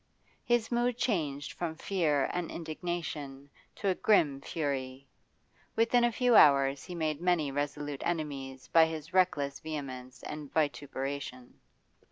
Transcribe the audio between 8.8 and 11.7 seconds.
his reckless vehemence and vituperation.